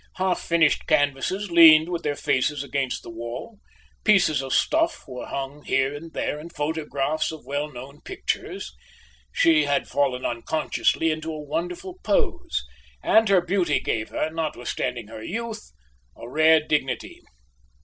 [0.15, 3.59] Half finished canvases leaned with their faces against the wall;
[4.03, 8.73] pieces of stuff were hung here and there, and photographs of well known pictures.
[9.31, 12.65] She had fallen unconsciously into a wonderful pose,
[13.03, 15.71] and her beauty gave her, notwithstanding her youth,
[16.17, 17.21] a rare dignity.